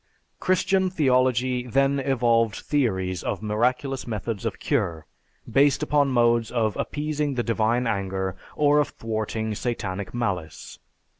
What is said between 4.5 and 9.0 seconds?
cure, based upon modes of appeasing the divine anger, or of